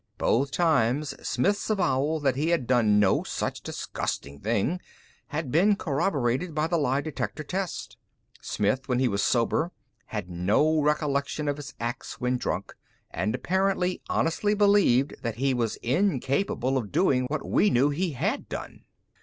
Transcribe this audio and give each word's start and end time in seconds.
Both 0.17 0.49
times, 0.49 1.13
Smith's 1.21 1.69
avowal 1.69 2.19
that 2.21 2.35
he 2.35 2.49
had 2.49 2.65
done 2.65 2.99
no 2.99 3.21
such 3.21 3.61
disgusting 3.61 4.39
thing 4.39 4.81
had 5.27 5.51
been 5.51 5.75
corroborated 5.75 6.55
by 6.55 6.67
a 6.71 6.75
lie 6.77 7.01
detector 7.01 7.43
test. 7.43 7.97
Smith 8.41 8.89
when 8.89 8.97
he 8.97 9.07
was 9.07 9.21
sober 9.21 9.71
had 10.07 10.27
no 10.27 10.81
recollection 10.81 11.47
of 11.47 11.57
his 11.57 11.75
acts 11.79 12.19
when 12.19 12.37
drunk, 12.39 12.73
and 13.11 13.35
apparently 13.35 14.01
honestly 14.09 14.55
believed 14.55 15.13
that 15.21 15.35
he 15.35 15.53
was 15.53 15.75
incapable 15.83 16.79
of 16.79 16.91
doing 16.91 17.25
what 17.27 17.45
we 17.47 17.69
knew 17.69 17.91
he 17.91 18.13
had 18.13 18.49
done. 18.49 18.85